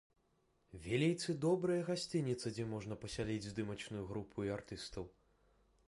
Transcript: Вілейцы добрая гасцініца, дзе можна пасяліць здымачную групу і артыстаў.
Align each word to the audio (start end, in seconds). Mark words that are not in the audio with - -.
Вілейцы 0.85 1.35
добрая 1.45 1.77
гасцініца, 1.89 2.53
дзе 2.57 2.65
можна 2.73 2.99
пасяліць 3.05 3.49
здымачную 3.53 4.03
групу 4.13 4.37
і 4.49 4.53
артыстаў. 4.59 5.05